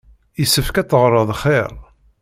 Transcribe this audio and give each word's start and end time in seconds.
Yessefk 0.39 0.75
ad 0.77 0.87
teɣreḍ 0.89 1.29
xir. 1.41 1.71